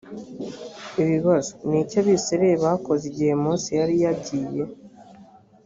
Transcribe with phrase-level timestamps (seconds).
[1.01, 4.63] ibibazo ni iki abisirayeli bakoze igihe mose yari yagiye‽